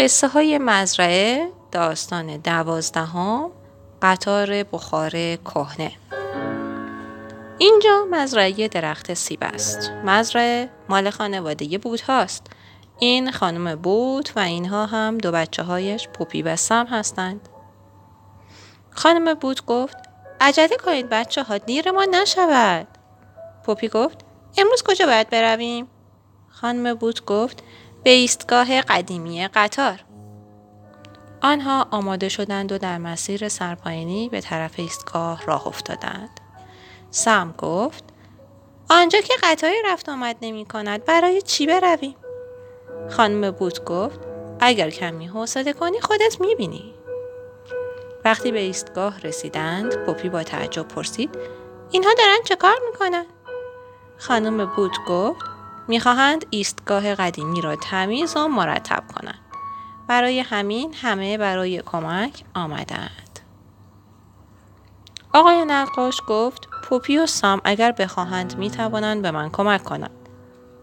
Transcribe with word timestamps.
قصه 0.00 0.28
های 0.28 0.58
مزرعه 0.58 1.52
داستان 1.72 2.36
دوازدهم 2.36 3.50
قطار 4.02 4.62
بخار 4.62 5.10
کهنه. 5.36 5.92
اینجا 7.58 8.06
مزرعه 8.10 8.68
درخت 8.68 9.14
سیب 9.14 9.38
است. 9.42 9.90
مزرعه 10.04 10.70
مال 10.88 11.10
خانواده 11.10 11.78
بود 11.78 12.00
هاست. 12.00 12.46
این 12.98 13.32
خانم 13.32 13.76
بود 13.76 14.28
و 14.36 14.40
اینها 14.40 14.86
هم 14.86 15.18
دو 15.18 15.32
بچه 15.32 15.62
هایش 15.62 16.08
پوپی 16.08 16.42
و 16.42 16.56
سم 16.56 16.86
هستند. 16.86 17.48
خانم 18.90 19.34
بود 19.34 19.66
گفت 19.66 19.96
عجله 20.40 20.76
کنید 20.84 21.08
بچه 21.08 21.42
ها 21.42 21.58
دیر 21.58 21.90
ما 21.90 22.04
نشود. 22.04 22.86
پوپی 23.66 23.88
گفت 23.88 24.18
امروز 24.58 24.82
کجا 24.82 25.06
باید 25.06 25.30
برویم؟ 25.30 25.88
خانم 26.48 26.94
بود 26.94 27.24
گفت 27.24 27.62
به 28.02 28.10
ایستگاه 28.10 28.80
قدیمی 28.80 29.48
قطار 29.48 30.04
آنها 31.42 31.86
آماده 31.90 32.28
شدند 32.28 32.72
و 32.72 32.78
در 32.78 32.98
مسیر 32.98 33.48
سرپاینی 33.48 34.28
به 34.28 34.40
طرف 34.40 34.72
ایستگاه 34.76 35.46
راه 35.46 35.66
افتادند 35.66 36.40
سم 37.10 37.54
گفت 37.58 38.04
آنجا 38.90 39.20
که 39.20 39.34
قطاری 39.42 39.82
رفت 39.84 40.08
آمد 40.08 40.36
نمی 40.42 40.64
کند 40.64 41.04
برای 41.04 41.42
چی 41.42 41.66
برویم 41.66 42.16
خانم 43.10 43.50
بود 43.50 43.84
گفت 43.84 44.20
اگر 44.60 44.90
کمی 44.90 45.26
حوصله 45.26 45.72
کنی 45.72 46.00
خودت 46.00 46.40
می 46.40 46.54
بینی. 46.54 46.94
وقتی 48.24 48.52
به 48.52 48.58
ایستگاه 48.58 49.20
رسیدند 49.20 49.96
پوپی 50.06 50.28
با 50.28 50.42
تعجب 50.42 50.88
پرسید 50.88 51.38
اینها 51.90 52.10
دارن 52.18 52.38
چه 52.44 52.56
کار 52.56 52.76
می‌کنن؟ 52.90 53.26
خانم 54.18 54.66
بود 54.76 54.92
گفت 55.08 55.49
می‌خواهند 55.90 56.46
ایستگاه 56.50 57.14
قدیمی 57.14 57.60
را 57.60 57.76
تمیز 57.76 58.36
و 58.36 58.48
مرتب 58.48 59.04
کنند. 59.14 59.38
برای 60.08 60.40
همین 60.40 60.94
همه 60.94 61.38
برای 61.38 61.82
کمک 61.82 62.44
آمدند. 62.54 63.40
آقای 65.32 65.64
نقاش 65.64 66.20
گفت 66.28 66.68
پوپی 66.82 67.18
و 67.18 67.26
سام 67.26 67.60
اگر 67.64 67.92
بخواهند 67.92 68.58
می 68.58 68.70
توانند 68.70 69.22
به 69.22 69.30
من 69.30 69.50
کمک 69.50 69.84
کنند. 69.84 70.28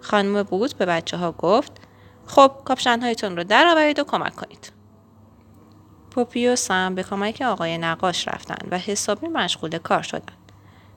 خانم 0.00 0.42
بود 0.42 0.76
به 0.76 0.86
بچه 0.86 1.16
ها 1.16 1.32
گفت 1.32 1.72
خب 2.26 2.52
کاپشنهایتون 2.64 3.36
رو 3.36 3.44
درآورید 3.44 3.98
و 3.98 4.04
کمک 4.04 4.36
کنید. 4.36 4.72
پوپی 6.10 6.48
و 6.48 6.56
سم 6.56 6.94
به 6.94 7.02
کمک 7.02 7.42
آقای 7.46 7.78
نقاش 7.78 8.28
رفتند 8.28 8.68
و 8.70 8.78
حسابی 8.78 9.28
مشغول 9.28 9.78
کار 9.78 10.02
شدند. 10.02 10.52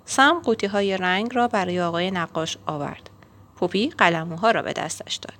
سم 0.06 0.42
قوطی 0.44 0.68
های 0.68 0.98
رنگ 0.98 1.36
را 1.36 1.48
برای 1.48 1.82
آقای 1.82 2.12
نقاش 2.12 2.58
آورد. 2.66 3.10
پوپی 3.56 3.90
قلموها 3.90 4.52
را 4.52 4.62
به 4.62 4.74
دستش 4.74 5.16
داد. 5.16 5.38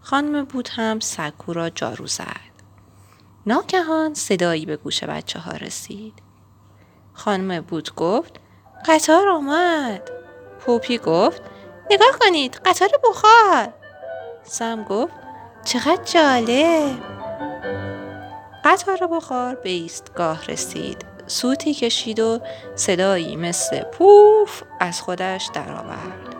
خانم 0.00 0.44
بود 0.44 0.68
هم 0.68 1.00
سکو 1.00 1.52
را 1.52 1.70
جارو 1.70 2.06
زد. 2.06 2.56
ناگهان 3.46 4.14
صدایی 4.14 4.66
به 4.66 4.76
گوش 4.76 5.04
بچه 5.04 5.38
ها 5.38 5.52
رسید. 5.52 6.14
خانم 7.14 7.60
بود 7.60 7.94
گفت 7.94 8.40
قطار 8.86 9.28
آمد. 9.28 10.10
پوپی 10.60 10.98
گفت 10.98 11.42
نگاه 11.90 12.18
کنید 12.20 12.60
قطار 12.64 12.88
بخار. 13.04 13.74
سم 14.42 14.84
گفت 14.84 15.14
چقدر 15.64 16.04
جالب. 16.04 17.02
قطار 18.64 19.06
بخار 19.06 19.54
به 19.54 19.68
ایستگاه 19.70 20.46
رسید. 20.46 21.15
سوتی 21.26 21.74
کشید 21.74 22.20
و 22.20 22.40
صدایی 22.74 23.36
مثل 23.36 23.82
پوف 23.82 24.62
از 24.80 25.00
خودش 25.00 25.50
درآورد. 25.54 26.36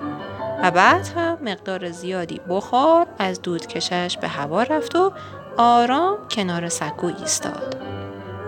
و 0.63 0.71
بعد 0.71 1.09
هم 1.09 1.39
مقدار 1.43 1.91
زیادی 1.91 2.41
بخار 2.49 3.07
از 3.19 3.43
دودکشش 3.43 4.19
به 4.21 4.29
هوا 4.29 4.63
رفت 4.63 4.97
و 4.97 5.13
آرام 5.57 6.29
کنار 6.29 6.69
سکو 6.69 7.07
ایستاد. 7.07 7.77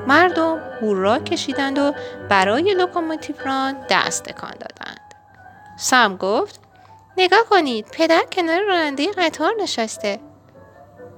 مردم 0.06 0.61
هورا 0.80 1.19
کشیدند 1.19 1.78
و 1.78 1.92
برای 2.28 2.75
لوکوموتیو 2.75 3.36
ران 3.47 3.77
دست 3.90 4.24
تکان 4.24 4.51
دادند. 4.51 5.14
سم 5.79 6.17
گفت 6.17 6.61
نگاه 7.17 7.45
کنید 7.51 7.86
پدر 7.92 8.23
کنار 8.33 8.61
راننده 8.61 9.13
قطار 9.13 9.52
نشسته. 9.63 10.20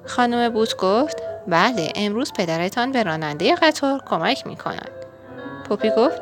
خانم 0.07 0.49
بوت 0.49 0.77
گفت 0.77 1.23
بله 1.49 1.93
امروز 1.97 2.33
پدرتان 2.33 2.93
به 2.93 3.03
راننده 3.03 3.55
قطار 3.55 4.03
کمک 4.07 4.47
می 4.47 4.57
کند. 4.57 5.00
پوپی 5.71 5.91
گفت 5.91 6.21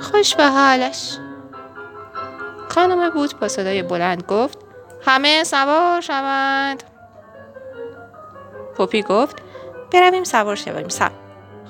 خوش 0.00 0.34
به 0.34 0.46
حالش. 0.46 1.18
خانم 2.68 3.10
بود 3.10 3.40
با 3.40 3.48
صدای 3.48 3.82
بلند 3.82 4.22
گفت 4.22 4.58
همه 5.06 5.44
سوار 5.44 6.00
شوند. 6.00 6.82
پوپی 8.76 9.02
گفت 9.02 9.36
برویم 9.92 10.24
سوار 10.24 10.56
شویم 10.56 10.88
سب. 10.88 11.10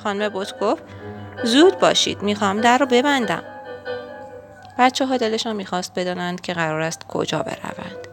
خانم 0.05 0.29
بود 0.29 0.59
گفت 0.61 0.83
زود 1.45 1.79
باشید 1.79 2.23
می‌خوام 2.23 2.61
در 2.61 2.79
رو 2.79 2.87
ببندم. 2.87 3.43
بچه 4.79 5.07
ها 5.07 5.17
دلشان 5.17 5.57
می‌خواست 5.57 5.93
بدانند 5.97 6.41
که 6.41 6.55
قرار 6.55 6.81
است 6.81 7.07
کجا 7.09 7.39
بروند. 7.39 8.09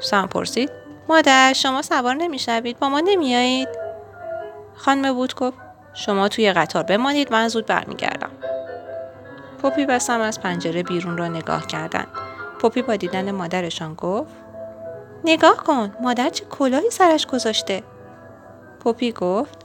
سم 0.00 0.26
پرسید 0.26 0.70
مادر 1.08 1.52
شما 1.52 1.82
سوار 1.82 2.14
نمی‌شوید؟ 2.14 2.78
با 2.78 2.88
ما 2.88 3.00
نمیایید 3.00 3.68
خانم 4.74 5.12
بود 5.12 5.34
گفت 5.34 5.58
شما 5.94 6.28
توی 6.28 6.52
قطار 6.52 6.82
بمانید 6.82 7.32
من 7.32 7.48
زود 7.48 7.66
برمیگردم. 7.66 8.30
پوپی 9.62 9.84
و 9.84 9.98
سم 9.98 10.20
از 10.20 10.40
پنجره 10.40 10.82
بیرون 10.82 11.18
را 11.18 11.28
نگاه 11.28 11.66
کردند. 11.66 12.08
پوپی 12.58 12.82
با 12.82 12.96
دیدن 12.96 13.30
مادرشان 13.30 13.94
گفت 13.94 14.34
نگاه 15.24 15.56
کن 15.56 15.92
مادر 16.00 16.28
چه 16.28 16.44
کلاهی 16.44 16.90
سرش 16.90 17.26
گذاشته. 17.26 17.82
پوپی 18.80 19.12
گفت 19.12 19.58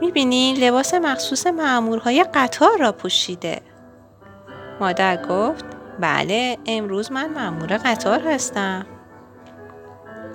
می‌بینی 0.00 0.54
لباس 0.54 0.94
مخصوص 0.94 1.46
معمورهای 1.46 2.24
قطار 2.34 2.78
را 2.78 2.92
پوشیده. 2.92 3.60
مادر 4.80 5.26
گفت 5.26 5.64
بله 6.00 6.58
امروز 6.66 7.12
من 7.12 7.30
معمور 7.30 7.76
قطار 7.84 8.20
هستم. 8.20 8.86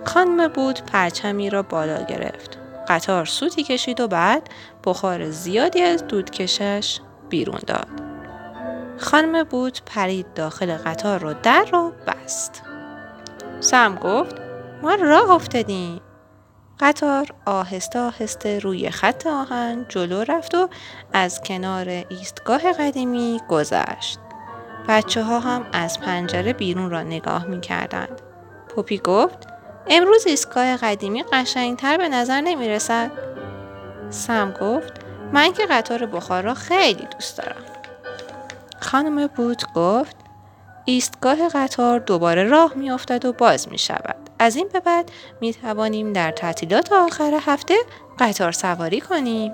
خانم 0.05 0.47
بود 0.47 0.81
پرچمی 0.85 1.49
را 1.49 1.63
بالا 1.63 2.03
گرفت. 2.03 2.57
قطار 2.87 3.25
سوتی 3.25 3.63
کشید 3.63 3.99
و 3.99 4.07
بعد 4.07 4.49
بخار 4.85 5.29
زیادی 5.29 5.81
از 5.81 6.07
دودکشش 6.07 6.99
بیرون 7.29 7.59
داد. 7.67 8.10
خانم 9.01 9.43
بود 9.43 9.79
پرید 9.85 10.33
داخل 10.33 10.77
قطار 10.77 11.19
رو 11.19 11.33
در 11.43 11.65
رو 11.71 11.91
بست. 12.07 12.63
سم 13.59 13.95
گفت 13.95 14.35
ما 14.81 14.95
راه 14.95 15.31
افتادیم. 15.31 16.01
قطار 16.79 17.27
آهسته 17.45 17.99
آهسته 17.99 18.59
روی 18.59 18.89
خط 18.89 19.27
آهن 19.27 19.85
جلو 19.89 20.23
رفت 20.23 20.55
و 20.55 20.69
از 21.13 21.41
کنار 21.41 21.89
ایستگاه 22.09 22.71
قدیمی 22.73 23.41
گذشت. 23.49 24.19
بچه 24.87 25.23
ها 25.23 25.39
هم 25.39 25.65
از 25.73 25.99
پنجره 25.99 26.53
بیرون 26.53 26.89
را 26.89 27.03
نگاه 27.03 27.45
می 27.45 27.61
کردند. 27.61 28.21
پوپی 28.69 28.97
گفت 28.97 29.47
امروز 29.87 30.27
ایستگاه 30.27 30.77
قدیمی 30.77 31.23
قشنگتر 31.23 31.97
به 31.97 32.09
نظر 32.09 32.41
نمی 32.41 32.69
رسد. 32.69 33.11
سم 34.09 34.51
گفت 34.61 34.93
من 35.33 35.53
که 35.53 35.65
قطار 35.65 36.05
بخار 36.05 36.43
را 36.43 36.53
خیلی 36.53 37.07
دوست 37.11 37.37
دارم. 37.37 37.80
خانم 38.91 39.27
بود 39.27 39.63
گفت 39.75 40.15
ایستگاه 40.85 41.49
قطار 41.49 41.99
دوباره 41.99 42.43
راه 42.43 42.73
می 42.75 42.91
افتد 42.91 43.25
و 43.25 43.33
باز 43.33 43.69
می 43.69 43.77
شود. 43.77 44.15
از 44.39 44.55
این 44.55 44.69
به 44.73 44.79
بعد 44.79 45.11
می 45.41 45.53
توانیم 45.53 46.13
در 46.13 46.31
تعطیلات 46.31 46.91
آخر 46.91 47.39
هفته 47.41 47.75
قطار 48.19 48.51
سواری 48.51 49.01
کنیم. 49.01 49.51